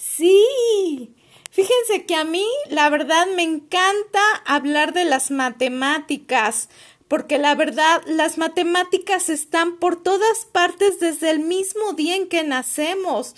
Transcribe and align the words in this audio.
Sí. 0.00 1.14
Fíjense 1.50 2.06
que 2.06 2.14
a 2.14 2.24
mí, 2.24 2.46
la 2.70 2.88
verdad, 2.88 3.26
me 3.36 3.42
encanta 3.42 4.20
hablar 4.46 4.94
de 4.94 5.04
las 5.04 5.30
matemáticas, 5.30 6.70
porque 7.06 7.38
la 7.38 7.54
verdad, 7.54 8.02
las 8.06 8.38
matemáticas 8.38 9.28
están 9.28 9.76
por 9.76 10.02
todas 10.02 10.46
partes 10.52 11.00
desde 11.00 11.30
el 11.30 11.40
mismo 11.40 11.92
día 11.92 12.16
en 12.16 12.28
que 12.28 12.44
nacemos. 12.44 13.34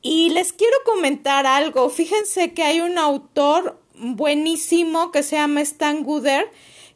Y 0.00 0.30
les 0.30 0.52
quiero 0.52 0.76
comentar 0.84 1.46
algo. 1.46 1.90
Fíjense 1.90 2.52
que 2.52 2.62
hay 2.62 2.80
un 2.80 2.98
autor 2.98 3.80
buenísimo 3.94 5.10
que 5.10 5.24
se 5.24 5.36
llama 5.36 5.62
Stan 5.62 6.04
Guder 6.04 6.52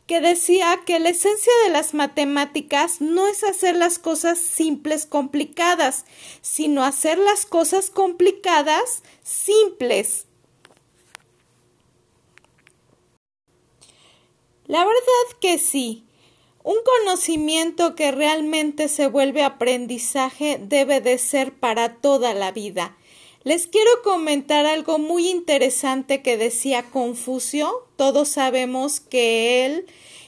que 0.07 0.21
decía 0.21 0.81
que 0.85 0.99
la 0.99 1.11
esencia 1.11 1.53
de 1.65 1.71
las 1.71 1.95
matemáticas 1.95 3.01
no 3.01 3.29
es 3.29 3.45
hacer 3.45 3.77
las 3.77 3.99
cosas 3.99 4.39
simples 4.39 5.07
complicadas, 5.07 6.05
sino 6.41 6.85
hacer 6.85 7.19
las 7.19 7.47
cosas 7.47 7.91
complicadas 7.91 9.03
simples. 9.23 10.27
La 14.67 14.81
verdad 14.81 15.39
que 15.41 15.59
sí. 15.59 16.05
Un 16.65 16.77
conocimiento 16.85 17.97
que 17.97 18.13
realmente 18.13 18.89
se 18.89 19.09
vuelve 19.09 19.43
aprendizaje 19.43 20.59
debe 20.61 21.01
de 21.01 21.19
ser 21.19 21.53
para 21.55 21.97
toda 21.97 22.35
la 22.35 22.53
vida. 22.53 22.97
Les 23.45 23.67
quiero 23.67 23.91
comentar 24.05 24.67
algo 24.67 24.99
muy 24.99 25.29
interesante 25.29 26.23
que 26.23 26.37
decía 26.37 26.91
Confucio. 26.91 27.89
Todos 27.97 28.29
sabemos 28.29 29.01
que 29.01 29.67
él 29.67 29.87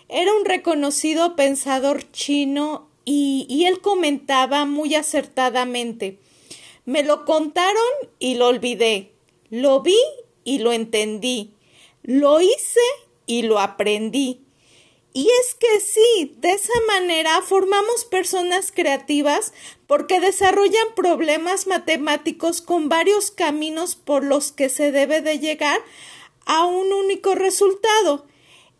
era 0.09 0.35
un 0.35 0.45
reconocido 0.45 1.37
pensador 1.37 2.11
chino 2.11 2.89
y, 3.05 3.47
y 3.49 3.67
él 3.67 3.81
comentaba 3.81 4.65
muy 4.65 4.95
acertadamente 4.95 6.19
Me 6.87 7.05
lo 7.05 7.25
contaron 7.25 7.93
y 8.19 8.35
lo 8.35 8.49
olvidé. 8.49 9.13
Lo 9.49 9.81
vi 9.81 9.99
y 10.43 10.59
lo 10.59 10.73
entendí. 10.73 11.53
Lo 12.03 12.41
hice 12.41 12.81
y 13.27 13.43
lo 13.43 13.61
aprendí. 13.61 14.44
Y 15.17 15.29
es 15.41 15.55
que 15.55 15.79
sí, 15.79 16.35
de 16.39 16.51
esa 16.51 16.73
manera 16.89 17.41
formamos 17.41 18.05
personas 18.05 18.73
creativas 18.73 19.53
porque 19.87 20.19
desarrollan 20.19 20.95
problemas 20.97 21.69
matemáticos 21.69 22.61
con 22.61 22.89
varios 22.89 23.31
caminos 23.31 23.95
por 23.95 24.25
los 24.25 24.51
que 24.51 24.69
se 24.69 24.91
debe 24.91 25.21
de 25.21 25.39
llegar 25.39 25.81
a 26.47 26.65
un 26.65 26.93
único 26.93 27.37
resultado. 27.37 28.27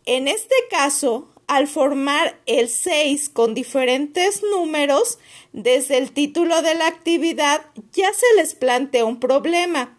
En 0.05 0.27
este 0.27 0.55
caso, 0.69 1.29
al 1.47 1.69
formar 1.69 2.37
el 2.47 2.67
6 2.67 3.29
con 3.29 3.53
diferentes 3.53 4.43
números, 4.43 5.19
desde 5.53 5.97
el 5.97 6.11
título 6.11 6.61
de 6.61 6.75
la 6.75 6.87
actividad 6.87 7.65
ya 7.93 8.11
se 8.11 8.25
les 8.35 8.55
plantea 8.55 9.05
un 9.05 9.21
problema. 9.21 9.97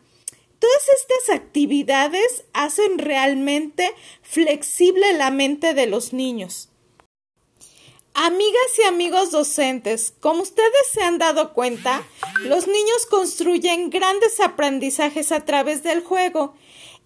Todas 0.58 0.82
estas 0.88 1.36
actividades 1.36 2.44
hacen 2.52 2.98
realmente 2.98 3.92
flexible 4.22 5.12
la 5.12 5.30
mente 5.30 5.74
de 5.74 5.86
los 5.86 6.12
niños. 6.12 6.70
Amigas 8.14 8.78
y 8.78 8.82
amigos 8.84 9.30
docentes, 9.30 10.14
como 10.20 10.40
ustedes 10.40 10.72
se 10.90 11.02
han 11.02 11.18
dado 11.18 11.52
cuenta, 11.52 12.02
los 12.44 12.66
niños 12.66 13.04
construyen 13.10 13.90
grandes 13.90 14.40
aprendizajes 14.40 15.32
a 15.32 15.44
través 15.44 15.82
del 15.82 16.02
juego. 16.02 16.54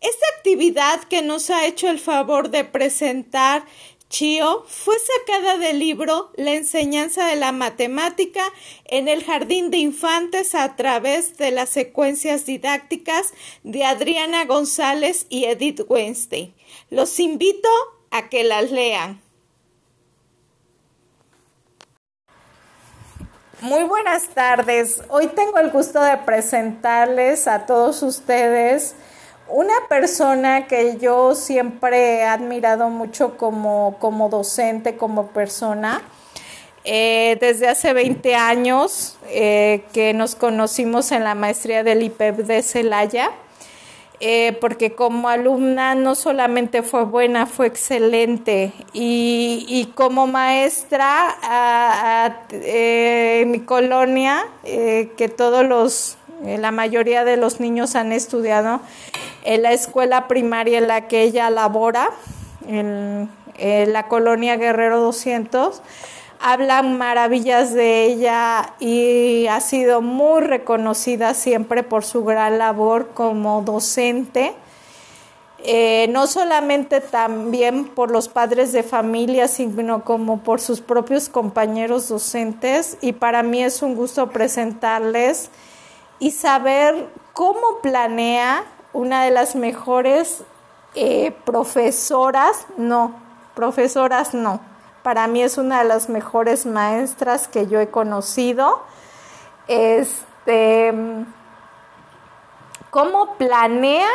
Esta 0.00 0.26
actividad 0.36 1.02
que 1.04 1.20
nos 1.20 1.50
ha 1.50 1.66
hecho 1.66 1.90
el 1.90 1.98
favor 1.98 2.50
de 2.50 2.64
presentar 2.64 3.66
Chio 4.10 4.64
fue 4.66 4.96
sacada 4.98 5.56
del 5.56 5.78
libro 5.78 6.32
La 6.34 6.50
enseñanza 6.54 7.26
de 7.26 7.36
la 7.36 7.52
matemática 7.52 8.42
en 8.86 9.06
el 9.06 9.22
jardín 9.24 9.70
de 9.70 9.76
infantes 9.76 10.56
a 10.56 10.74
través 10.74 11.38
de 11.38 11.52
las 11.52 11.68
secuencias 11.68 12.44
didácticas 12.44 13.32
de 13.62 13.84
Adriana 13.84 14.46
González 14.46 15.26
y 15.28 15.44
Edith 15.44 15.82
Weinstein. 15.88 16.52
Los 16.90 17.20
invito 17.20 17.68
a 18.10 18.28
que 18.28 18.42
las 18.42 18.72
lean. 18.72 19.22
Muy 23.60 23.84
buenas 23.84 24.26
tardes. 24.30 25.02
Hoy 25.08 25.28
tengo 25.28 25.58
el 25.58 25.70
gusto 25.70 26.02
de 26.02 26.16
presentarles 26.16 27.46
a 27.46 27.64
todos 27.64 28.02
ustedes 28.02 28.96
una 29.50 29.74
persona 29.88 30.66
que 30.66 30.98
yo 30.98 31.34
siempre 31.34 32.18
he 32.18 32.24
admirado 32.24 32.88
mucho 32.88 33.36
como, 33.36 33.96
como 33.98 34.28
docente, 34.28 34.96
como 34.96 35.28
persona. 35.28 36.02
Eh, 36.84 37.36
desde 37.40 37.68
hace 37.68 37.92
20 37.92 38.34
años 38.34 39.18
eh, 39.28 39.84
que 39.92 40.14
nos 40.14 40.34
conocimos 40.34 41.12
en 41.12 41.24
la 41.24 41.34
maestría 41.34 41.84
del 41.84 42.02
IPEP 42.02 42.36
de 42.38 42.62
Celaya, 42.62 43.32
eh, 44.18 44.56
porque 44.62 44.94
como 44.94 45.28
alumna 45.28 45.94
no 45.94 46.14
solamente 46.14 46.82
fue 46.82 47.04
buena, 47.04 47.44
fue 47.44 47.66
excelente. 47.66 48.72
Y, 48.94 49.92
como 49.94 50.26
maestra 50.26 51.36
en 52.50 53.50
mi 53.50 53.60
colonia, 53.60 54.46
que 54.62 55.32
todos 55.36 55.66
los, 55.66 56.16
la 56.44 56.70
mayoría 56.70 57.24
de 57.24 57.36
los 57.36 57.60
niños 57.60 57.96
han 57.96 58.12
estudiado, 58.12 58.80
en 59.44 59.62
la 59.62 59.72
escuela 59.72 60.28
primaria 60.28 60.78
en 60.78 60.88
la 60.88 61.08
que 61.08 61.22
ella 61.22 61.50
labora, 61.50 62.10
en, 62.66 63.28
la 63.58 64.08
colonia 64.08 64.56
Guerrero 64.56 65.00
200, 65.00 65.82
hablan 66.40 66.96
maravillas 66.96 67.74
de 67.74 68.04
ella 68.04 68.72
y 68.80 69.46
ha 69.48 69.60
sido 69.60 70.00
muy 70.00 70.40
reconocida 70.40 71.34
siempre 71.34 71.82
por 71.82 72.02
su 72.02 72.24
gran 72.24 72.56
labor 72.56 73.08
como 73.12 73.60
docente. 73.60 74.54
Eh, 75.62 76.06
no 76.08 76.26
solamente 76.26 77.02
también 77.02 77.84
por 77.84 78.10
los 78.10 78.30
padres 78.30 78.72
de 78.72 78.82
familia, 78.82 79.46
sino 79.46 80.04
como 80.04 80.40
por 80.40 80.62
sus 80.62 80.80
propios 80.80 81.28
compañeros 81.28 82.08
docentes. 82.08 82.96
Y 83.02 83.12
para 83.12 83.42
mí 83.42 83.62
es 83.62 83.82
un 83.82 83.94
gusto 83.94 84.30
presentarles 84.30 85.50
y 86.20 86.30
saber 86.30 87.08
cómo 87.32 87.80
planea 87.82 88.64
una 88.92 89.24
de 89.24 89.32
las 89.32 89.56
mejores 89.56 90.44
eh, 90.94 91.32
profesoras, 91.44 92.66
no, 92.76 93.14
profesoras 93.54 94.34
no. 94.34 94.60
Para 95.02 95.26
mí 95.26 95.42
es 95.42 95.56
una 95.56 95.82
de 95.82 95.88
las 95.88 96.08
mejores 96.08 96.66
maestras 96.66 97.48
que 97.48 97.66
yo 97.66 97.80
he 97.80 97.88
conocido. 97.88 98.82
Este, 99.66 100.92
cómo 102.90 103.34
planea 103.36 104.08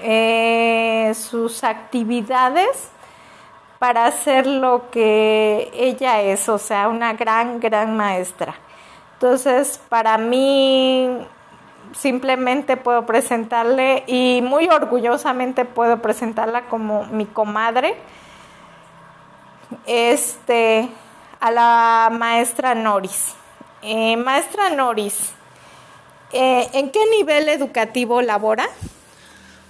eh, 0.00 1.12
sus 1.14 1.64
actividades 1.64 2.90
para 3.78 4.06
hacer 4.06 4.46
lo 4.46 4.90
que 4.90 5.70
ella 5.74 6.20
es, 6.22 6.48
o 6.48 6.58
sea, 6.58 6.88
una 6.88 7.14
gran, 7.14 7.58
gran 7.58 7.96
maestra. 7.96 8.54
Entonces, 9.16 9.80
para 9.88 10.18
mí 10.18 11.26
simplemente 11.94 12.76
puedo 12.76 13.06
presentarle 13.06 14.04
y 14.06 14.42
muy 14.42 14.68
orgullosamente 14.68 15.64
puedo 15.64 16.02
presentarla 16.02 16.66
como 16.68 17.04
mi 17.06 17.24
comadre 17.24 17.96
este 19.86 20.88
a 21.40 21.50
la 21.50 22.10
maestra 22.12 22.74
Noris. 22.74 23.34
Eh, 23.80 24.16
maestra 24.18 24.68
Noris, 24.70 25.32
eh, 26.32 26.68
¿en 26.74 26.90
qué 26.90 27.00
nivel 27.16 27.48
educativo 27.48 28.20
labora? 28.20 28.68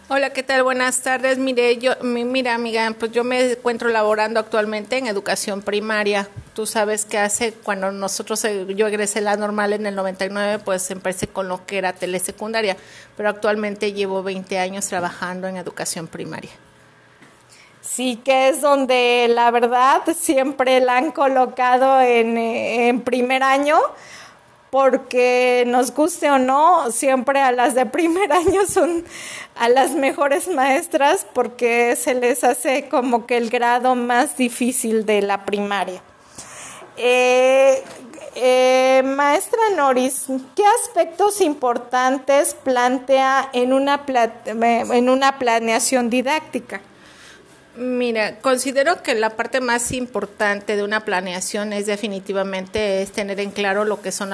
Hola, 0.09 0.31
¿qué 0.31 0.45
tal? 0.45 0.63
Buenas 0.63 1.03
tardes. 1.03 1.37
Mire, 1.37 1.79
yo, 1.79 1.95
mira, 2.01 2.55
amiga, 2.55 2.95
pues 2.97 3.11
yo 3.11 3.25
me 3.25 3.55
encuentro 3.55 3.89
laborando 3.89 4.39
actualmente 4.39 4.99
en 4.99 5.09
educación 5.09 5.63
primaria. 5.63 6.29
Tú 6.55 6.65
sabes 6.65 7.05
que 7.05 7.19
hace 7.19 7.53
cuando 7.53 7.91
nosotros 7.91 8.45
eh, 8.45 8.67
yo 8.77 8.87
egresé 8.87 9.21
la 9.21 9.37
normal 9.37 9.73
en 9.73 9.85
el 9.85 9.97
99, 9.97 10.63
pues 10.65 10.89
empecé 10.93 11.27
con 11.27 11.49
lo 11.49 11.67
que 11.67 11.79
era 11.79 11.93
telesecundaria, 11.93 12.77
pero 13.17 13.31
actualmente 13.31 13.95
llevo 13.95 14.23
20 14.23 14.61
años 14.61 14.87
trabajando 14.87 15.49
en 15.49 15.57
educación 15.57 16.07
primaria. 16.07 16.53
Sí, 17.81 18.21
que 18.25 18.51
es 18.51 18.61
donde 18.61 19.27
la 19.29 19.51
verdad 19.51 20.03
siempre 20.17 20.79
la 20.79 20.99
han 20.99 21.11
colocado 21.11 22.01
en, 22.01 22.39
eh, 22.39 22.91
en 22.91 23.01
primer 23.01 23.43
año 23.43 23.77
porque 24.71 25.65
nos 25.67 25.95
guste 25.95 26.31
o 26.31 26.39
no, 26.39 26.91
siempre 26.91 27.41
a 27.41 27.53
las 27.53 27.75
de 27.75 27.87
primer 27.87 28.33
año 28.33 28.67
son 28.67 29.05
a 29.55 29.69
las 29.69 29.93
mejores 29.93 30.49
maestras 30.49 31.27
porque 31.33 31.97
se 31.97 32.15
les 32.15 32.45
hace 32.45 32.89
como 32.89 33.27
que 33.27 33.37
el 33.37 33.51
grado 33.51 33.95
más 33.95 34.37
difícil 34.37 35.07
de 35.07 35.23
la 35.23 35.45
primaria. 35.45 36.03
Eh, 36.97 37.83
eh, 38.35 39.03
maestra 39.05 39.61
Noris, 39.75 40.27
¿qué 40.55 40.63
aspectos 40.83 41.41
importantes 41.41 42.55
plantea 42.55 43.49
en 43.53 43.73
una, 43.73 44.05
en 44.07 45.09
una 45.09 45.39
planeación 45.39 46.11
didáctica? 46.11 46.81
Mira, 47.79 48.39
considero 48.39 49.03
que 49.03 49.15
la 49.15 49.37
parte 49.37 49.61
más 49.61 49.93
importante 49.93 50.77
de 50.77 50.83
una 50.83 51.05
planeación 51.05 51.75
es 51.75 51.85
definitivamente 51.85 53.03
es 53.03 53.13
tener 53.13 53.39
en 53.39 53.51
claro 53.51 53.85
lo 53.85 54.01
que 54.01 54.13
son 54.13 54.31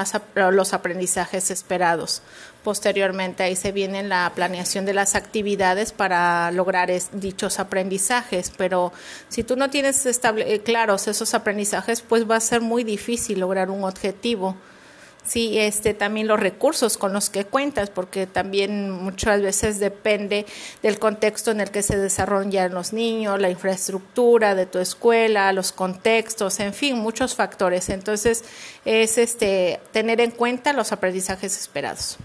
los 0.53 0.73
aprendizajes 0.73 1.50
esperados. 1.50 2.23
Posteriormente 2.62 3.43
ahí 3.43 3.56
se 3.56 3.73
viene 3.73 4.05
la 4.05 4.31
planeación 4.37 4.87
de 4.87 4.94
las 4.94 5.17
actividades 5.17 5.91
para 5.91 6.53
lograr 6.53 6.93
dichos 7.15 7.59
aprendizajes, 7.59 8.53
pero 8.56 8.93
si 9.29 9.43
tú 9.43 9.56
no 9.56 9.71
tienes 9.71 10.06
estable, 10.06 10.55
eh, 10.55 10.61
claros 10.61 11.09
esos 11.09 11.35
aprendizajes, 11.35 12.00
pues 12.00 12.31
va 12.31 12.37
a 12.37 12.41
ser 12.41 12.61
muy 12.61 12.85
difícil 12.85 13.41
lograr 13.41 13.71
un 13.71 13.83
objetivo 13.83 14.56
sí, 15.25 15.59
este, 15.59 15.95
también 15.95 16.27
los 16.27 16.41
recursos 16.41 16.99
con 16.99 17.13
los 17.13 17.31
que 17.31 17.45
cuentas, 17.45 17.91
porque 17.91 18.27
también 18.27 18.91
muchas 18.91 19.41
veces 19.43 19.79
depende 19.81 20.47
del 20.83 20.99
contexto 20.99 21.51
en 21.51 21.61
el 21.61 21.71
que 21.71 21.83
se 21.83 21.99
desarrollan 21.99 22.75
los 22.75 22.93
niños, 22.93 23.41
la 23.41 23.51
infraestructura 23.51 24.55
de 24.55 24.67
tu 24.67 24.79
escuela, 24.79 25.53
los 25.53 25.73
contextos, 25.73 26.61
en 26.61 26.75
fin, 26.75 26.99
muchos 26.99 27.35
factores. 27.35 27.89
Entonces, 27.89 28.45
es 28.85 29.19
este, 29.19 29.81
tener 29.93 30.21
en 30.21 30.31
cuenta 30.31 30.73
los 30.73 30.93
aprendizajes 30.93 31.59
esperados. 31.59 32.19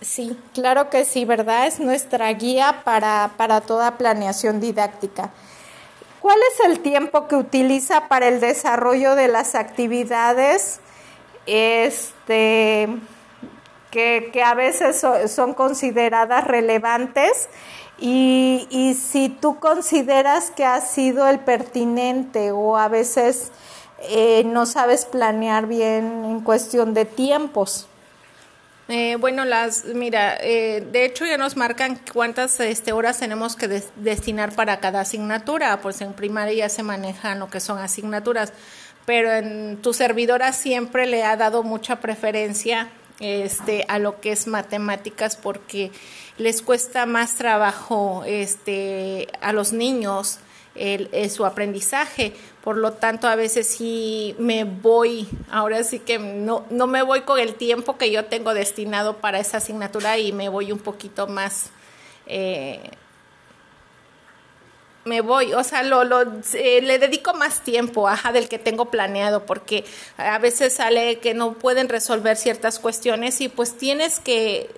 Sí, 0.00 0.36
claro 0.52 0.90
que 0.90 1.04
sí, 1.04 1.24
¿verdad? 1.24 1.66
Es 1.66 1.78
nuestra 1.78 2.32
guía 2.32 2.82
para, 2.84 3.32
para 3.36 3.60
toda 3.60 3.98
planeación 3.98 4.60
didáctica. 4.60 5.30
¿Cuál 6.20 6.38
es 6.52 6.66
el 6.66 6.80
tiempo 6.80 7.28
que 7.28 7.36
utiliza 7.36 8.08
para 8.08 8.28
el 8.28 8.40
desarrollo 8.40 9.14
de 9.14 9.28
las 9.28 9.54
actividades? 9.54 10.80
Este, 11.46 12.88
que, 13.90 14.42
a 14.44 14.54
veces 14.54 15.04
son 15.30 15.54
consideradas 15.54 16.44
relevantes 16.44 17.48
y, 17.98 18.66
y, 18.70 18.94
si 18.94 19.28
tú 19.28 19.60
consideras 19.60 20.50
que 20.50 20.64
ha 20.64 20.80
sido 20.80 21.28
el 21.28 21.38
pertinente 21.40 22.50
o 22.50 22.76
a 22.76 22.88
veces 22.88 23.52
eh, 24.08 24.42
no 24.44 24.66
sabes 24.66 25.04
planear 25.04 25.66
bien 25.66 26.24
en 26.24 26.40
cuestión 26.40 26.92
de 26.94 27.04
tiempos. 27.04 27.86
Eh, 28.88 29.16
bueno, 29.16 29.44
las, 29.44 29.84
mira, 29.84 30.36
eh, 30.40 30.86
de 30.90 31.04
hecho 31.04 31.24
ya 31.24 31.38
nos 31.38 31.56
marcan 31.56 32.00
cuántas 32.12 32.58
este, 32.58 32.92
horas 32.92 33.18
tenemos 33.18 33.54
que 33.54 33.68
destinar 33.96 34.54
para 34.54 34.80
cada 34.80 35.00
asignatura, 35.00 35.80
pues 35.80 36.00
en 36.00 36.12
primaria 36.14 36.52
ya 36.52 36.68
se 36.68 36.82
manejan 36.82 37.38
lo 37.38 37.48
que 37.48 37.60
son 37.60 37.78
asignaturas 37.78 38.52
pero 39.04 39.32
en 39.32 39.78
tu 39.82 39.92
servidora 39.92 40.52
siempre 40.52 41.06
le 41.06 41.24
ha 41.24 41.36
dado 41.36 41.62
mucha 41.62 42.00
preferencia 42.00 42.88
este 43.20 43.84
a 43.88 43.98
lo 43.98 44.20
que 44.20 44.32
es 44.32 44.46
matemáticas 44.46 45.36
porque 45.36 45.90
les 46.38 46.62
cuesta 46.62 47.06
más 47.06 47.36
trabajo 47.36 48.24
este 48.26 49.28
a 49.40 49.52
los 49.52 49.72
niños 49.72 50.38
el, 50.74 51.30
su 51.30 51.44
aprendizaje. 51.44 52.32
Por 52.64 52.76
lo 52.76 52.94
tanto 52.94 53.28
a 53.28 53.36
veces 53.36 53.66
sí 53.66 54.34
me 54.38 54.64
voy 54.64 55.28
ahora 55.50 55.84
sí 55.84 55.98
que 55.98 56.18
no 56.18 56.64
no 56.70 56.86
me 56.86 57.02
voy 57.02 57.22
con 57.22 57.38
el 57.38 57.54
tiempo 57.54 57.98
que 57.98 58.10
yo 58.10 58.24
tengo 58.24 58.54
destinado 58.54 59.18
para 59.18 59.40
esa 59.40 59.58
asignatura 59.58 60.18
y 60.18 60.32
me 60.32 60.48
voy 60.48 60.72
un 60.72 60.78
poquito 60.78 61.26
más 61.26 61.70
eh, 62.26 62.80
me 65.04 65.20
voy, 65.20 65.52
o 65.52 65.64
sea, 65.64 65.82
lo, 65.82 66.04
lo 66.04 66.22
eh, 66.54 66.80
le 66.82 66.98
dedico 66.98 67.34
más 67.34 67.62
tiempo, 67.62 68.08
ajá, 68.08 68.32
del 68.32 68.48
que 68.48 68.58
tengo 68.58 68.86
planeado, 68.86 69.44
porque 69.46 69.84
a 70.16 70.38
veces 70.38 70.74
sale 70.74 71.18
que 71.18 71.34
no 71.34 71.54
pueden 71.54 71.88
resolver 71.88 72.36
ciertas 72.36 72.78
cuestiones 72.78 73.40
y 73.40 73.48
pues 73.48 73.76
tienes 73.76 74.20
que, 74.20 74.70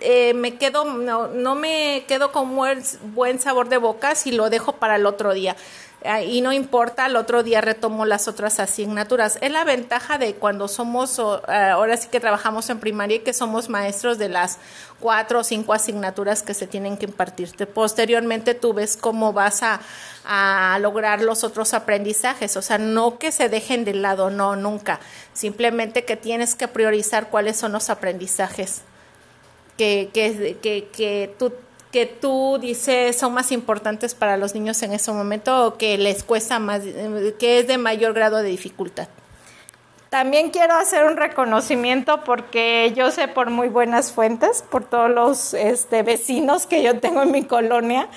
eh, 0.00 0.34
me 0.34 0.56
quedo, 0.56 0.84
no, 0.84 1.28
no 1.28 1.54
me 1.54 2.04
quedo 2.08 2.32
con 2.32 2.56
buen, 2.56 2.82
buen 3.14 3.38
sabor 3.38 3.68
de 3.68 3.76
boca 3.76 4.14
si 4.14 4.32
lo 4.32 4.50
dejo 4.50 4.72
para 4.76 4.96
el 4.96 5.06
otro 5.06 5.34
día. 5.34 5.56
Ah, 6.02 6.22
y 6.22 6.40
no 6.40 6.52
importa, 6.52 7.04
el 7.06 7.16
otro 7.16 7.42
día 7.42 7.60
retomo 7.60 8.06
las 8.06 8.26
otras 8.26 8.58
asignaturas. 8.58 9.36
Es 9.42 9.52
la 9.52 9.64
ventaja 9.64 10.16
de 10.16 10.34
cuando 10.34 10.66
somos, 10.66 11.18
ah, 11.18 11.72
ahora 11.72 11.96
sí 11.98 12.08
que 12.08 12.20
trabajamos 12.20 12.70
en 12.70 12.80
primaria 12.80 13.16
y 13.16 13.20
que 13.20 13.34
somos 13.34 13.68
maestros 13.68 14.16
de 14.16 14.30
las 14.30 14.58
cuatro 14.98 15.40
o 15.40 15.44
cinco 15.44 15.74
asignaturas 15.74 16.42
que 16.42 16.54
se 16.54 16.66
tienen 16.66 16.96
que 16.96 17.04
impartirte. 17.04 17.66
Posteriormente 17.66 18.54
tú 18.54 18.72
ves 18.72 18.96
cómo 18.96 19.34
vas 19.34 19.62
a, 19.62 19.80
a 20.24 20.78
lograr 20.80 21.20
los 21.20 21.44
otros 21.44 21.74
aprendizajes, 21.74 22.56
o 22.56 22.62
sea, 22.62 22.78
no 22.78 23.18
que 23.18 23.30
se 23.30 23.50
dejen 23.50 23.84
de 23.84 23.92
lado, 23.92 24.30
no, 24.30 24.56
nunca. 24.56 25.00
Simplemente 25.34 26.06
que 26.06 26.16
tienes 26.16 26.54
que 26.54 26.66
priorizar 26.66 27.28
cuáles 27.28 27.58
son 27.58 27.72
los 27.72 27.90
aprendizajes 27.90 28.82
que, 29.76 30.10
que, 30.12 30.58
que, 30.62 30.88
que 30.92 31.34
tú 31.38 31.52
que 31.90 32.06
tú 32.06 32.58
dices 32.60 33.18
son 33.18 33.34
más 33.34 33.52
importantes 33.52 34.14
para 34.14 34.36
los 34.36 34.54
niños 34.54 34.82
en 34.82 34.92
ese 34.92 35.12
momento 35.12 35.66
o 35.66 35.76
que 35.76 35.98
les 35.98 36.22
cuesta 36.22 36.58
más, 36.58 36.82
que 37.38 37.58
es 37.58 37.66
de 37.66 37.78
mayor 37.78 38.14
grado 38.14 38.38
de 38.38 38.48
dificultad? 38.48 39.08
También 40.10 40.50
quiero 40.50 40.74
hacer 40.74 41.04
un 41.04 41.16
reconocimiento 41.16 42.24
porque 42.24 42.92
yo 42.96 43.12
sé 43.12 43.28
por 43.28 43.50
muy 43.50 43.68
buenas 43.68 44.10
fuentes, 44.10 44.64
por 44.68 44.84
todos 44.84 45.08
los 45.08 45.54
este, 45.54 46.02
vecinos 46.02 46.66
que 46.66 46.82
yo 46.82 46.98
tengo 46.98 47.22
en 47.22 47.30
mi 47.30 47.44
colonia, 47.44 48.08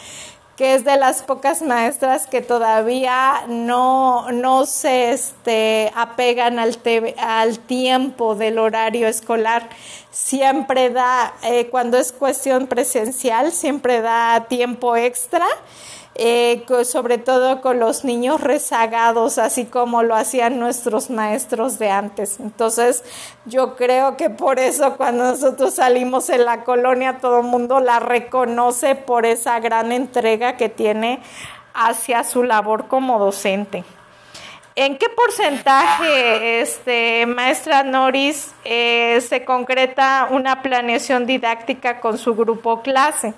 que 0.63 0.75
es 0.75 0.85
de 0.85 0.95
las 0.95 1.23
pocas 1.23 1.61
maestras 1.61 2.25
que 2.25 2.39
todavía 2.39 3.43
no, 3.49 4.31
no 4.31 4.65
se 4.65 5.11
este, 5.11 5.91
apegan 5.93 6.57
al, 6.57 6.79
al 7.17 7.59
tiempo 7.59 8.35
del 8.35 8.57
horario 8.57 9.09
escolar. 9.09 9.67
Siempre 10.09 10.89
da, 10.89 11.33
eh, 11.43 11.67
cuando 11.67 11.97
es 11.97 12.13
cuestión 12.13 12.67
presencial, 12.67 13.51
siempre 13.51 13.99
da 13.99 14.45
tiempo 14.47 14.95
extra 14.95 15.45
eh, 16.15 16.63
sobre 16.85 17.17
todo 17.17 17.61
con 17.61 17.79
los 17.79 18.03
niños 18.05 18.41
rezagados, 18.41 19.37
así 19.37 19.65
como 19.65 20.03
lo 20.03 20.15
hacían 20.15 20.59
nuestros 20.59 21.09
maestros 21.09 21.79
de 21.79 21.89
antes. 21.89 22.39
Entonces, 22.39 23.03
yo 23.45 23.75
creo 23.75 24.15
que 24.15 24.29
por 24.29 24.59
eso 24.59 24.95
cuando 24.95 25.23
nosotros 25.23 25.75
salimos 25.75 26.29
en 26.29 26.45
la 26.45 26.63
colonia, 26.63 27.17
todo 27.19 27.39
el 27.39 27.47
mundo 27.47 27.79
la 27.79 27.99
reconoce 27.99 28.95
por 28.95 29.25
esa 29.25 29.59
gran 29.59 29.91
entrega 29.91 30.55
que 30.55 30.69
tiene 30.69 31.19
hacia 31.73 32.23
su 32.23 32.43
labor 32.43 32.87
como 32.87 33.17
docente. 33.17 33.83
¿En 34.75 34.97
qué 34.97 35.07
porcentaje, 35.09 36.61
este, 36.61 37.27
maestra 37.27 37.83
Noris, 37.83 38.53
eh, 38.65 39.21
se 39.27 39.45
concreta 39.45 40.27
una 40.31 40.63
planeación 40.63 41.27
didáctica 41.27 41.99
con 41.99 42.17
su 42.17 42.33
grupo 42.33 42.81
clase? 42.81 43.35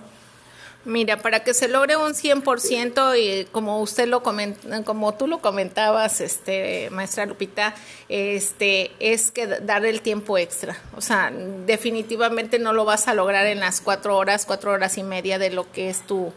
Mira, 0.85 1.17
para 1.17 1.43
que 1.43 1.55
se 1.55 1.67
logre 1.67 1.97
un 1.97 2.13
100% 2.13 3.17
y 3.17 3.45
como 3.45 3.81
usted 3.81 4.07
lo 4.07 4.21
comenta, 4.21 4.83
como 4.83 5.15
tú 5.15 5.25
lo 5.27 5.39
comentabas, 5.39 6.21
este 6.21 6.89
maestra 6.91 7.25
Lupita, 7.25 7.73
este 8.07 8.91
es 8.99 9.31
que 9.31 9.47
dar 9.47 9.83
el 9.83 10.01
tiempo 10.01 10.37
extra. 10.37 10.77
O 10.95 11.01
sea, 11.01 11.31
definitivamente 11.65 12.59
no 12.59 12.71
lo 12.71 12.85
vas 12.85 13.07
a 13.07 13.15
lograr 13.15 13.47
en 13.47 13.61
las 13.61 13.81
cuatro 13.81 14.15
horas, 14.15 14.45
cuatro 14.45 14.71
horas 14.71 14.99
y 14.99 15.03
media 15.03 15.39
de 15.39 15.49
lo 15.49 15.71
que 15.71 15.89
es 15.89 16.05
tu 16.05 16.31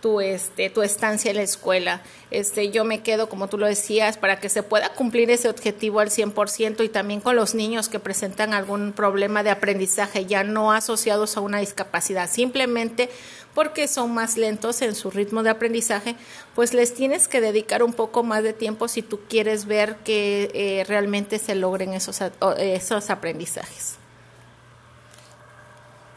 tu 0.00 0.20
este 0.20 0.68
tu 0.68 0.82
estancia 0.82 1.30
en 1.30 1.38
la 1.38 1.42
escuela. 1.42 2.02
Este 2.30 2.70
yo 2.70 2.84
me 2.84 3.00
quedo 3.00 3.28
como 3.28 3.48
tú 3.48 3.56
lo 3.56 3.66
decías 3.66 4.18
para 4.18 4.38
que 4.38 4.48
se 4.48 4.62
pueda 4.62 4.90
cumplir 4.90 5.30
ese 5.30 5.48
objetivo 5.48 6.00
al 6.00 6.10
100% 6.10 6.84
y 6.84 6.88
también 6.88 7.20
con 7.20 7.34
los 7.34 7.54
niños 7.54 7.88
que 7.88 7.98
presentan 7.98 8.52
algún 8.52 8.92
problema 8.92 9.42
de 9.42 9.50
aprendizaje 9.50 10.26
ya 10.26 10.44
no 10.44 10.72
asociados 10.72 11.36
a 11.36 11.40
una 11.40 11.60
discapacidad, 11.60 12.28
simplemente 12.30 13.08
porque 13.56 13.88
son 13.88 14.12
más 14.12 14.36
lentos 14.36 14.82
en 14.82 14.94
su 14.94 15.10
ritmo 15.10 15.42
de 15.42 15.48
aprendizaje, 15.48 16.14
pues 16.54 16.74
les 16.74 16.92
tienes 16.92 17.26
que 17.26 17.40
dedicar 17.40 17.82
un 17.82 17.94
poco 17.94 18.22
más 18.22 18.42
de 18.42 18.52
tiempo 18.52 18.86
si 18.86 19.00
tú 19.00 19.18
quieres 19.30 19.64
ver 19.64 19.96
que 20.04 20.50
eh, 20.52 20.84
realmente 20.86 21.38
se 21.38 21.54
logren 21.54 21.94
esos, 21.94 22.20
esos 22.58 23.08
aprendizajes. 23.08 23.96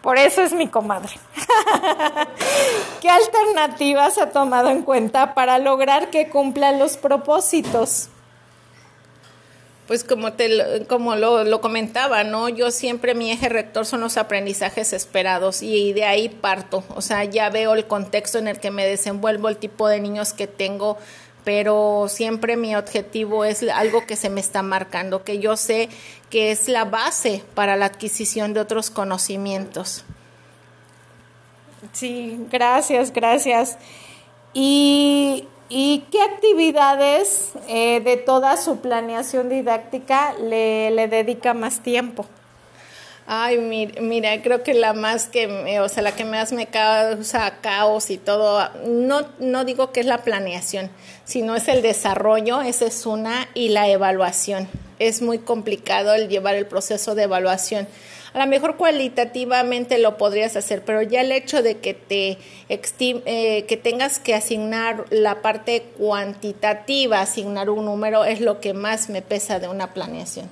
Por 0.01 0.17
eso 0.17 0.41
es 0.41 0.51
mi 0.51 0.67
comadre. 0.67 1.13
¿Qué 3.01 3.09
alternativas 3.09 4.17
ha 4.17 4.31
tomado 4.31 4.69
en 4.69 4.81
cuenta 4.81 5.33
para 5.33 5.59
lograr 5.59 6.09
que 6.09 6.27
cumplan 6.27 6.77
los 6.77 6.97
propósitos? 6.97 8.09
Pues 9.89 10.03
como 10.03 10.33
te 10.33 10.85
como 10.87 11.15
lo, 11.15 11.43
lo, 11.43 11.61
comentaba, 11.61 12.23
¿no? 12.23 12.47
Yo 12.47 12.69
siempre 12.69 13.15
mi 13.15 13.31
eje 13.31 13.49
rector 13.49 13.87
son 13.87 14.01
los 14.01 14.17
aprendizajes 14.17 14.93
esperados 14.93 15.63
y 15.63 15.93
de 15.93 16.05
ahí 16.05 16.29
parto, 16.29 16.83
o 16.95 17.01
sea, 17.01 17.23
ya 17.23 17.49
veo 17.49 17.73
el 17.73 17.87
contexto 17.87 18.37
en 18.37 18.47
el 18.47 18.59
que 18.59 18.69
me 18.69 18.85
desenvuelvo, 18.85 19.49
el 19.49 19.57
tipo 19.57 19.87
de 19.87 19.99
niños 19.99 20.31
que 20.31 20.45
tengo, 20.45 20.99
pero 21.43 22.05
siempre 22.07 22.55
mi 22.55 22.75
objetivo 22.75 23.45
es 23.45 23.63
algo 23.63 24.05
que 24.05 24.15
se 24.15 24.29
me 24.29 24.41
está 24.41 24.61
marcando, 24.61 25.23
que 25.23 25.39
yo 25.39 25.57
sé 25.57 25.89
que 26.29 26.51
es 26.51 26.67
la 26.67 26.85
base 26.85 27.43
para 27.55 27.75
la 27.75 27.87
adquisición 27.87 28.53
de 28.53 28.59
otros 28.59 28.91
conocimientos. 28.91 30.05
Sí, 31.93 32.45
gracias, 32.51 33.11
gracias. 33.11 33.79
Y 34.53 35.47
¿Y 35.69 36.05
qué 36.11 36.19
actividades 36.23 37.51
eh, 37.67 38.01
de 38.01 38.17
toda 38.17 38.57
su 38.57 38.79
planeación 38.79 39.49
didáctica 39.49 40.33
le, 40.33 41.07
dedica 41.07 41.53
más 41.53 41.81
tiempo? 41.81 42.25
Ay, 43.27 43.59
mira, 44.01 44.41
creo 44.41 44.63
que 44.63 44.73
la 44.73 44.93
más 44.93 45.27
que, 45.27 45.79
o 45.79 45.87
sea, 45.87 46.01
la 46.01 46.15
que 46.15 46.25
más 46.25 46.51
me 46.51 46.65
causa 46.65 47.59
caos 47.61 48.09
y 48.09 48.17
todo, 48.17 48.67
no, 48.87 49.27
no 49.37 49.65
digo 49.65 49.91
que 49.91 49.99
es 49.99 50.07
la 50.07 50.23
planeación, 50.23 50.89
sino 51.25 51.55
es 51.55 51.67
el 51.67 51.83
desarrollo, 51.83 52.61
esa 52.61 52.87
es 52.87 53.05
una, 53.05 53.47
y 53.53 53.69
la 53.69 53.87
evaluación. 53.87 54.67
Es 54.97 55.21
muy 55.21 55.37
complicado 55.37 56.15
el 56.15 56.27
llevar 56.27 56.55
el 56.55 56.65
proceso 56.65 57.13
de 57.13 57.23
evaluación. 57.23 57.87
A 58.33 58.39
lo 58.39 58.47
mejor 58.47 58.77
cualitativamente 58.77 59.97
lo 59.97 60.17
podrías 60.17 60.55
hacer, 60.55 60.83
pero 60.83 61.01
ya 61.01 61.21
el 61.21 61.31
hecho 61.31 61.63
de 61.63 61.77
que 61.77 61.93
te 61.93 62.37
eh, 62.69 63.65
que 63.67 63.77
tengas 63.77 64.19
que 64.19 64.35
asignar 64.35 65.05
la 65.09 65.41
parte 65.41 65.83
cuantitativa, 65.97 67.21
asignar 67.21 67.69
un 67.69 67.85
número, 67.85 68.25
es 68.25 68.41
lo 68.41 68.59
que 68.59 68.73
más 68.73 69.09
me 69.09 69.21
pesa 69.21 69.59
de 69.59 69.67
una 69.67 69.93
planeación. 69.93 70.49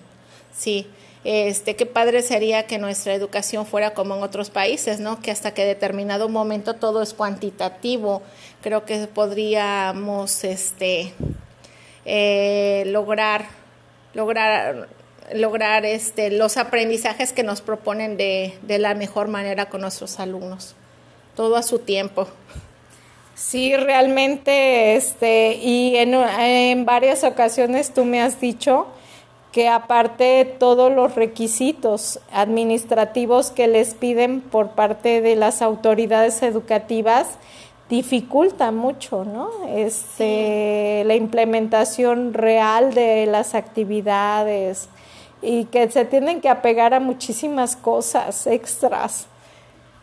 Sí. 0.57 0.87
Este, 1.23 1.75
qué 1.75 1.85
padre 1.85 2.21
sería 2.21 2.67
que 2.67 2.77
nuestra 2.77 3.13
educación 3.13 3.65
fuera 3.65 3.93
como 3.93 4.15
en 4.15 4.23
otros 4.23 4.49
países, 4.49 4.99
¿no? 4.99 5.19
Que 5.19 5.29
hasta 5.29 5.53
que 5.53 5.65
determinado 5.65 6.29
momento 6.29 6.75
todo 6.75 7.01
es 7.01 7.13
cuantitativo. 7.13 8.21
Creo 8.61 8.85
que 8.85 9.07
podríamos, 9.07 10.43
este, 10.45 11.13
eh, 12.05 12.83
lograr, 12.87 13.47
lograr, 14.13 14.87
lograr, 15.33 15.85
este, 15.85 16.31
los 16.31 16.57
aprendizajes 16.57 17.33
que 17.33 17.43
nos 17.43 17.61
proponen 17.61 18.17
de, 18.17 18.57
de 18.61 18.79
la 18.79 18.93
mejor 18.95 19.27
manera 19.27 19.67
con 19.69 19.81
nuestros 19.81 20.19
alumnos. 20.19 20.75
Todo 21.35 21.55
a 21.55 21.63
su 21.63 21.79
tiempo. 21.79 22.27
Sí, 23.35 23.75
realmente, 23.75 24.95
este, 24.95 25.53
y 25.53 25.95
en, 25.97 26.15
en 26.15 26.85
varias 26.85 27.23
ocasiones 27.23 27.93
tú 27.93 28.03
me 28.03 28.21
has 28.21 28.41
dicho 28.41 28.87
que 29.51 29.67
aparte 29.69 30.55
todos 30.59 30.91
los 30.91 31.15
requisitos 31.15 32.19
administrativos 32.31 33.51
que 33.51 33.67
les 33.67 33.93
piden 33.93 34.41
por 34.41 34.71
parte 34.71 35.21
de 35.21 35.35
las 35.35 35.61
autoridades 35.61 36.41
educativas 36.41 37.27
dificulta 37.89 38.71
mucho, 38.71 39.23
¿no? 39.23 39.49
Este, 39.69 41.03
la 41.05 41.15
implementación 41.15 42.33
real 42.33 42.93
de 42.93 43.25
las 43.27 43.55
actividades 43.55 44.89
y 45.41 45.65
que 45.65 45.89
se 45.89 46.05
tienen 46.05 46.41
que 46.41 46.49
apegar 46.49 46.93
a 46.93 46.99
muchísimas 46.99 47.75
cosas 47.75 48.47
extras. 48.47 49.27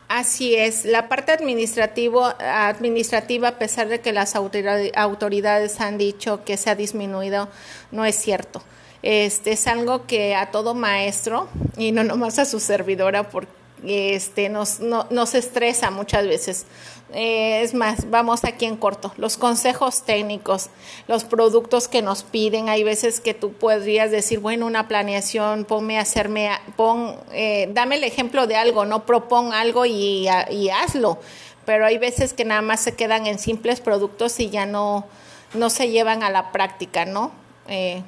Así 0.09 0.55
es, 0.55 0.85
la 0.85 1.09
parte 1.09 1.33
administrativo, 1.33 2.25
administrativa, 2.25 3.49
a 3.49 3.59
pesar 3.59 3.89
de 3.89 4.01
que 4.01 4.13
las 4.13 4.37
autoridades 4.37 5.81
han 5.81 5.99
dicho 5.99 6.45
que 6.45 6.57
se 6.57 6.71
ha 6.71 6.75
disminuido, 6.75 7.49
no 7.91 8.05
es 8.05 8.15
cierto. 8.17 8.63
Este 9.03 9.53
es 9.53 9.67
algo 9.67 10.07
que 10.07 10.35
a 10.35 10.51
todo 10.51 10.75
maestro 10.75 11.49
y 11.77 11.93
no 11.93 12.05
nomás 12.05 12.39
a 12.39 12.45
su 12.45 12.61
servidora 12.61 13.29
porque 13.31 13.64
este 13.83 14.49
nos, 14.49 14.81
nos 14.81 15.35
estresa 15.35 15.91
muchas 15.91 16.27
veces. 16.27 16.67
Eh, 17.13 17.63
es 17.63 17.75
más, 17.75 18.11
vamos 18.11 18.45
aquí 18.45 18.65
en 18.65 18.77
corto. 18.77 19.13
Los 19.17 19.37
consejos 19.37 20.03
técnicos, 20.03 20.71
los 21.07 21.25
productos 21.25 21.87
que 21.87 22.03
nos 22.03 22.25
piden, 22.25 22.69
hay 22.69 22.83
veces 22.83 23.21
que 23.21 23.35
tú 23.35 23.53
podrías 23.53 24.11
decir, 24.11 24.41
bueno, 24.41 24.67
una 24.67 24.89
planeación, 24.89 25.65
ponme 25.65 25.99
a 25.99 26.03
hacerme, 26.03 26.51
pon, 26.77 27.17
eh, 27.33 27.69
dame 27.73 27.97
el 27.97 28.05
ejemplo 28.05 28.47
de 28.47 28.57
algo, 28.57 28.85
no 28.85 29.07
propon 29.07 29.53
algo 29.53 29.87
y, 29.87 30.29
y, 30.51 30.69
hazlo. 30.71 31.19
Pero 31.67 31.87
hay 31.87 31.99
veces 31.99 32.33
que 32.33 32.45
nada 32.45 32.63
más 32.63 32.81
se 32.81 32.95
quedan 32.95 33.27
en 33.27 33.39
simples 33.39 33.81
productos 33.81 34.41
y 34.41 34.51
ya 34.51 34.67
no, 34.67 35.07
no 35.55 35.71
se 35.71 35.91
llevan 35.91 36.23
a 36.23 36.31
la 36.31 36.53
práctica, 36.53 37.05
¿no? 37.05 37.33
Eh, 37.69 38.03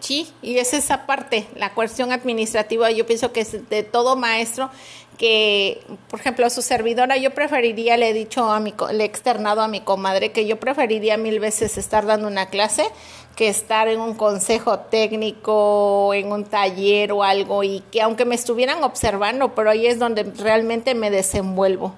Sí, 0.00 0.32
y 0.42 0.58
es 0.58 0.74
esa 0.74 1.06
parte, 1.06 1.48
la 1.56 1.74
cuestión 1.74 2.12
administrativa, 2.12 2.90
yo 2.90 3.04
pienso 3.04 3.32
que 3.32 3.40
es 3.40 3.68
de 3.68 3.82
todo 3.82 4.14
maestro 4.14 4.70
que, 5.18 5.82
por 6.08 6.20
ejemplo, 6.20 6.46
a 6.46 6.50
su 6.50 6.62
servidora, 6.62 7.16
yo 7.16 7.34
preferiría, 7.34 7.96
le 7.96 8.10
he 8.10 8.12
dicho 8.12 8.48
a 8.48 8.60
mi, 8.60 8.72
le 8.92 9.02
he 9.02 9.06
externado 9.06 9.60
a 9.60 9.68
mi 9.68 9.80
comadre 9.80 10.30
que 10.30 10.46
yo 10.46 10.60
preferiría 10.60 11.16
mil 11.16 11.40
veces 11.40 11.76
estar 11.76 12.06
dando 12.06 12.28
una 12.28 12.46
clase 12.46 12.84
que 13.34 13.48
estar 13.48 13.86
en 13.86 14.00
un 14.00 14.14
consejo 14.14 14.80
técnico, 14.80 16.12
en 16.12 16.32
un 16.32 16.44
taller 16.44 17.12
o 17.12 17.22
algo, 17.22 17.62
y 17.62 17.84
que 17.92 18.02
aunque 18.02 18.24
me 18.24 18.34
estuvieran 18.34 18.82
observando, 18.82 19.54
pero 19.54 19.70
ahí 19.70 19.86
es 19.86 19.98
donde 19.98 20.24
realmente 20.24 20.94
me 20.96 21.10
desenvuelvo. 21.10 21.94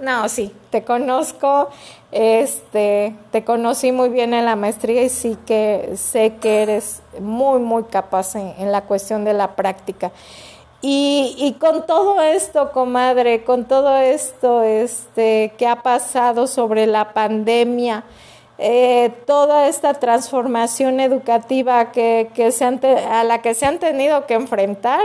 No, 0.00 0.28
sí, 0.28 0.52
te 0.70 0.84
conozco, 0.84 1.70
este, 2.12 3.16
te 3.32 3.42
conocí 3.42 3.90
muy 3.90 4.10
bien 4.10 4.32
en 4.32 4.44
la 4.44 4.54
maestría 4.54 5.02
y 5.02 5.08
sí 5.08 5.36
que 5.44 5.94
sé 5.96 6.34
que 6.40 6.62
eres 6.62 7.02
muy, 7.20 7.58
muy 7.58 7.82
capaz 7.84 8.36
en, 8.36 8.70
la 8.70 8.82
cuestión 8.82 9.24
de 9.24 9.32
la 9.32 9.56
práctica. 9.56 10.12
Y, 10.80 11.34
y, 11.36 11.54
con 11.54 11.84
todo 11.86 12.22
esto, 12.22 12.70
comadre, 12.70 13.42
con 13.42 13.64
todo 13.64 13.96
esto 13.96 14.62
este, 14.62 15.52
que 15.58 15.66
ha 15.66 15.82
pasado 15.82 16.46
sobre 16.46 16.86
la 16.86 17.12
pandemia, 17.12 18.04
eh, 18.58 19.12
toda 19.26 19.66
esta 19.66 19.94
transformación 19.94 21.00
educativa 21.00 21.90
que, 21.90 22.30
que 22.34 22.52
se 22.52 22.64
a 22.64 23.24
la 23.24 23.42
que 23.42 23.54
se 23.54 23.66
han 23.66 23.78
tenido 23.78 24.26
que 24.26 24.34
enfrentar 24.34 25.00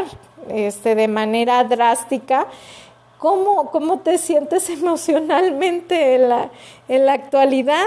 este, 0.49 0.95
de 0.95 1.07
manera 1.07 1.63
drástica, 1.63 2.47
¿Cómo, 3.23 3.71
cómo 3.71 3.99
te 3.99 4.17
sientes 4.17 4.69
emocionalmente 4.69 6.15
en 6.15 6.27
la, 6.27 6.51
en 6.89 7.05
la 7.05 7.13
actualidad? 7.13 7.85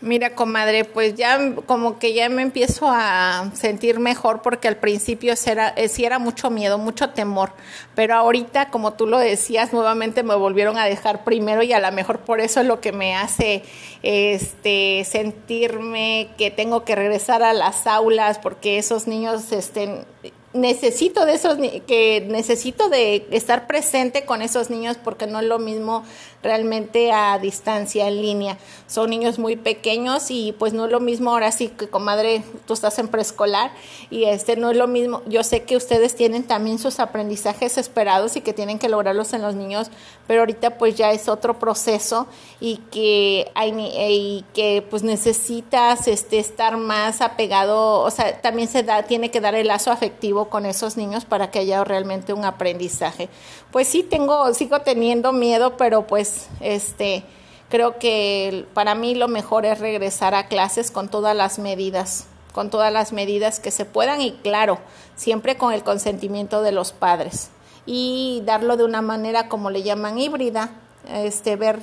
Mira, 0.00 0.36
comadre, 0.36 0.84
pues 0.84 1.16
ya 1.16 1.56
como 1.66 1.98
que 1.98 2.14
ya 2.14 2.28
me 2.28 2.42
empiezo 2.42 2.86
a 2.88 3.50
sentir 3.54 3.98
mejor 3.98 4.40
porque 4.40 4.68
al 4.68 4.76
principio 4.76 5.34
era, 5.46 5.70
eh, 5.70 5.88
sí 5.88 6.04
era 6.04 6.20
mucho 6.20 6.48
miedo, 6.48 6.78
mucho 6.78 7.10
temor, 7.10 7.50
pero 7.96 8.14
ahorita, 8.14 8.70
como 8.70 8.92
tú 8.92 9.08
lo 9.08 9.18
decías, 9.18 9.72
nuevamente 9.72 10.22
me 10.22 10.36
volvieron 10.36 10.78
a 10.78 10.84
dejar 10.84 11.24
primero 11.24 11.64
y 11.64 11.72
a 11.72 11.80
lo 11.80 11.90
mejor 11.90 12.20
por 12.20 12.40
eso 12.40 12.60
es 12.60 12.66
lo 12.66 12.80
que 12.80 12.92
me 12.92 13.16
hace 13.16 13.64
este, 14.04 15.04
sentirme 15.06 16.28
que 16.38 16.52
tengo 16.52 16.84
que 16.84 16.94
regresar 16.94 17.42
a 17.42 17.52
las 17.52 17.88
aulas 17.88 18.38
porque 18.38 18.78
esos 18.78 19.08
niños 19.08 19.50
estén 19.50 20.06
necesito 20.52 21.26
de 21.26 21.34
esos 21.34 21.58
que 21.86 22.26
necesito 22.28 22.88
de 22.88 23.26
estar 23.30 23.66
presente 23.66 24.24
con 24.24 24.42
esos 24.42 24.68
niños 24.68 24.96
porque 25.02 25.26
no 25.26 25.38
es 25.40 25.46
lo 25.46 25.58
mismo 25.58 26.04
realmente 26.42 27.12
a 27.12 27.38
distancia 27.38 28.08
en 28.08 28.22
línea. 28.22 28.58
Son 28.86 29.10
niños 29.10 29.38
muy 29.38 29.56
pequeños 29.56 30.30
y 30.30 30.52
pues 30.52 30.72
no 30.72 30.86
es 30.86 30.90
lo 30.90 31.00
mismo 31.00 31.30
ahora 31.30 31.52
sí 31.52 31.68
que 31.68 31.88
comadre, 31.88 32.42
tú 32.66 32.72
estás 32.72 32.98
en 32.98 33.08
preescolar 33.08 33.70
y 34.10 34.24
este 34.24 34.56
no 34.56 34.70
es 34.70 34.76
lo 34.76 34.88
mismo. 34.88 35.22
Yo 35.26 35.44
sé 35.44 35.62
que 35.62 35.76
ustedes 35.76 36.16
tienen 36.16 36.44
también 36.44 36.78
sus 36.78 36.98
aprendizajes 36.98 37.78
esperados 37.78 38.36
y 38.36 38.40
que 38.40 38.52
tienen 38.52 38.78
que 38.78 38.88
lograrlos 38.88 39.32
en 39.34 39.42
los 39.42 39.54
niños, 39.54 39.90
pero 40.26 40.40
ahorita 40.40 40.78
pues 40.78 40.96
ya 40.96 41.12
es 41.12 41.28
otro 41.28 41.58
proceso 41.58 42.26
y 42.58 42.78
que 42.90 43.50
hay 43.54 43.70
y 43.76 44.44
que 44.54 44.84
pues 44.88 45.02
necesitas 45.02 46.08
este 46.08 46.38
estar 46.38 46.76
más 46.76 47.20
apegado, 47.20 48.00
o 48.00 48.10
sea, 48.10 48.40
también 48.40 48.66
se 48.66 48.82
da 48.82 49.02
tiene 49.04 49.30
que 49.30 49.40
dar 49.40 49.54
el 49.54 49.68
lazo 49.68 49.90
afectivo 49.90 50.39
con 50.48 50.66
esos 50.66 50.96
niños 50.96 51.24
para 51.24 51.50
que 51.50 51.58
haya 51.58 51.84
realmente 51.84 52.32
un 52.32 52.44
aprendizaje. 52.44 53.28
Pues 53.70 53.88
sí 53.88 54.02
tengo 54.02 54.52
sigo 54.54 54.80
teniendo 54.80 55.32
miedo, 55.32 55.76
pero 55.76 56.06
pues 56.06 56.48
este, 56.60 57.24
creo 57.68 57.98
que 57.98 58.66
para 58.74 58.94
mí 58.94 59.14
lo 59.14 59.28
mejor 59.28 59.66
es 59.66 59.78
regresar 59.78 60.34
a 60.34 60.48
clases 60.48 60.90
con 60.90 61.08
todas 61.08 61.36
las 61.36 61.58
medidas, 61.58 62.26
con 62.52 62.70
todas 62.70 62.92
las 62.92 63.12
medidas 63.12 63.60
que 63.60 63.70
se 63.70 63.84
puedan 63.84 64.20
y 64.20 64.32
claro, 64.32 64.78
siempre 65.16 65.56
con 65.56 65.72
el 65.72 65.84
consentimiento 65.84 66.62
de 66.62 66.72
los 66.72 66.92
padres 66.92 67.50
y 67.86 68.42
darlo 68.44 68.76
de 68.76 68.84
una 68.84 69.02
manera 69.02 69.48
como 69.48 69.70
le 69.70 69.82
llaman 69.82 70.18
híbrida, 70.18 70.70
este, 71.12 71.56
ver 71.56 71.80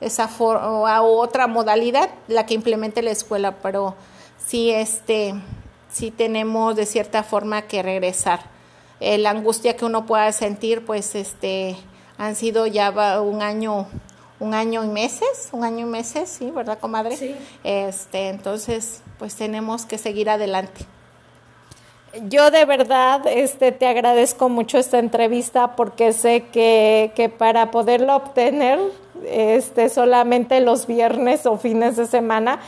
esa 0.00 0.28
forma 0.28 1.02
o 1.02 1.20
otra 1.20 1.46
modalidad, 1.46 2.10
la 2.28 2.46
que 2.46 2.54
implemente 2.54 3.02
la 3.02 3.10
escuela, 3.10 3.56
pero 3.62 3.94
sí, 4.46 4.70
este, 4.70 5.34
sí 5.94 6.10
tenemos 6.10 6.74
de 6.74 6.86
cierta 6.86 7.22
forma 7.22 7.62
que 7.62 7.82
regresar. 7.82 8.40
Eh, 9.00 9.16
la 9.18 9.30
angustia 9.30 9.76
que 9.76 9.84
uno 9.84 10.06
pueda 10.06 10.30
sentir, 10.32 10.84
pues, 10.84 11.14
este, 11.14 11.76
han 12.18 12.34
sido 12.34 12.66
ya 12.66 12.90
un 13.20 13.42
año 13.42 13.86
un 14.40 14.52
año 14.52 14.84
y 14.84 14.88
meses, 14.88 15.48
un 15.52 15.64
año 15.64 15.86
y 15.86 15.88
meses, 15.88 16.28
sí, 16.28 16.50
¿verdad, 16.50 16.78
comadre? 16.78 17.16
Sí. 17.16 17.34
Este, 17.62 18.28
entonces, 18.28 19.02
pues 19.18 19.36
tenemos 19.36 19.86
que 19.86 19.96
seguir 19.96 20.28
adelante. 20.28 20.84
Yo 22.28 22.50
de 22.50 22.64
verdad 22.64 23.26
este, 23.26 23.72
te 23.72 23.86
agradezco 23.86 24.48
mucho 24.48 24.78
esta 24.78 24.98
entrevista 24.98 25.74
porque 25.76 26.12
sé 26.12 26.44
que, 26.52 27.12
que 27.16 27.28
para 27.28 27.70
poderlo 27.70 28.16
obtener 28.16 28.78
este, 29.26 29.88
solamente 29.88 30.60
los 30.60 30.86
viernes 30.86 31.46
o 31.46 31.56
fines 31.56 31.96
de 31.96 32.06
semana, 32.06 32.60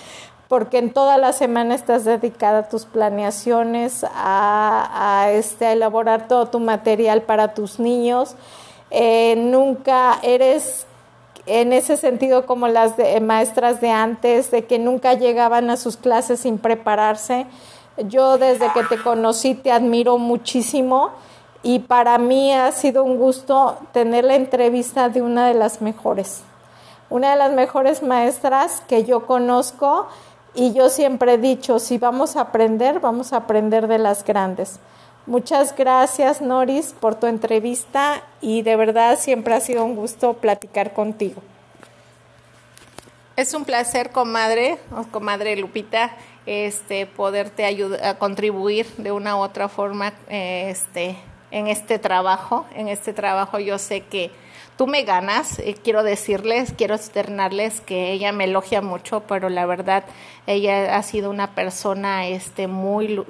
porque 0.49 0.79
en 0.79 0.93
toda 0.93 1.19
la 1.19 1.33
semana 1.33 1.75
estás 1.75 2.05
dedicada 2.05 2.59
a 2.61 2.69
tus 2.69 2.85
planeaciones, 2.85 4.07
a, 4.15 5.29
este, 5.33 5.67
a 5.67 5.73
elaborar 5.73 6.29
todo 6.29 6.47
tu 6.47 6.61
material 6.61 7.23
para 7.23 7.55
tus 7.55 7.81
niños. 7.81 8.37
Eh, 8.91 9.35
nunca 9.37 10.19
eres 10.23 10.87
en 11.47 11.73
ese 11.73 11.97
sentido 11.97 12.47
como 12.47 12.69
las 12.69 12.97
de, 12.97 13.21
maestras 13.21 13.81
de 13.81 13.91
antes, 13.91 14.51
de 14.51 14.65
que 14.65 14.79
nunca 14.79 15.15
llegaban 15.15 15.71
a 15.71 15.77
sus 15.77 15.97
clases 15.97 16.41
sin 16.41 16.59
prepararse. 16.59 17.47
Yo 18.09 18.39
desde 18.39 18.71
que 18.73 18.85
te 18.85 19.03
conocí 19.03 19.55
te 19.55 19.73
admiro 19.73 20.19
muchísimo 20.19 21.11
y 21.63 21.81
para 21.81 22.19
mí 22.19 22.53
ha 22.53 22.71
sido 22.73 23.03
un 23.03 23.17
gusto 23.17 23.77
tener 23.93 24.25
la 24.25 24.37
entrevista 24.37 25.09
de 25.09 25.23
una 25.23 25.49
de 25.49 25.55
las 25.55 25.81
mejores, 25.81 26.43
una 27.11 27.31
de 27.31 27.37
las 27.37 27.53
mejores 27.53 28.03
maestras 28.03 28.83
que 28.87 29.05
yo 29.05 29.27
conozco 29.27 30.07
y 30.57 30.73
yo 30.73 30.89
siempre 30.89 31.35
he 31.35 31.39
dicho, 31.39 31.79
si 31.79 31.99
vamos 31.99 32.37
a 32.37 32.41
aprender, 32.41 32.99
vamos 33.01 33.33
a 33.33 33.37
aprender 33.37 33.87
de 33.87 33.99
las 33.99 34.25
grandes. 34.25 34.81
Muchas 35.27 35.75
gracias, 35.77 36.41
Noris, 36.41 36.95
por 36.99 37.17
tu 37.17 37.27
entrevista 37.27 38.23
y 38.41 38.63
de 38.63 38.77
verdad 38.77 39.19
siempre 39.19 39.55
ha 39.55 39.61
sido 39.61 39.85
un 39.85 39.97
gusto 39.97 40.35
platicar 40.35 40.93
contigo. 40.93 41.43
Es 43.37 43.53
un 43.53 43.65
placer, 43.65 44.13
comadre, 44.13 44.79
comadre 45.11 45.57
Lupita, 45.57 46.17
este, 46.47 47.07
poderte 47.07 47.65
ayudar 47.65 48.03
a 48.05 48.19
contribuir 48.19 48.87
de 48.97 49.13
una 49.13 49.37
u 49.37 49.41
otra 49.41 49.69
forma, 49.69 50.15
este, 50.29 51.17
en 51.51 51.67
este 51.67 51.99
trabajo. 51.99 52.67
En 52.75 52.89
este 52.89 53.13
trabajo 53.13 53.59
yo 53.59 53.79
sé 53.79 54.03
que 54.03 54.31
tú 54.77 54.87
me 54.87 55.05
ganas, 55.05 55.59
eh, 55.59 55.75
quiero 55.83 56.03
decirles, 56.03 56.75
quiero 56.77 56.95
externarles 56.95 57.81
que 57.81 58.13
ella 58.13 58.33
me 58.33 58.45
elogia 58.45 58.83
mucho, 58.83 59.21
pero 59.21 59.49
la 59.49 59.67
verdad 59.67 60.05
ella 60.47 60.97
ha 60.97 61.03
sido 61.03 61.31
una 61.31 61.55
persona 61.55 62.27
este 62.27 62.67
muy 62.67 63.25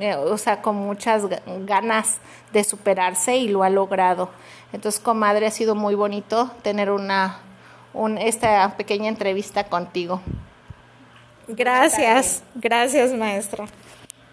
eh, 0.00 0.16
o 0.16 0.36
sea, 0.36 0.62
con 0.62 0.76
muchas 0.76 1.24
ganas 1.66 2.18
de 2.52 2.64
superarse 2.64 3.36
y 3.36 3.48
lo 3.48 3.62
ha 3.62 3.70
logrado. 3.70 4.30
Entonces, 4.72 5.00
comadre, 5.00 5.46
ha 5.46 5.50
sido 5.50 5.74
muy 5.74 5.94
bonito 5.94 6.50
tener 6.62 6.90
una 6.90 7.40
un, 7.92 8.18
esta 8.18 8.76
pequeña 8.76 9.08
entrevista 9.08 9.64
contigo. 9.64 10.20
Gracias, 11.48 12.42
gracias, 12.54 13.12
maestra. 13.12 13.66